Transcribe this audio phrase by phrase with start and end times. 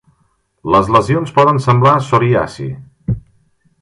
[0.75, 2.67] Les lesions poden semblar psoriasi.